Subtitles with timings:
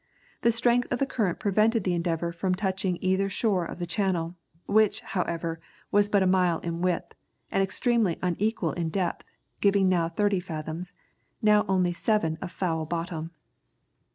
[0.41, 4.35] The strength of the current prevented the Endeavour from touching either shore of the channel,
[4.65, 5.59] which, however,
[5.91, 7.13] was but a mile in width,
[7.51, 9.23] and extremely unequal in depth,
[9.59, 10.91] giving now thirty fathoms,
[11.43, 13.29] now only seven of foul bottom."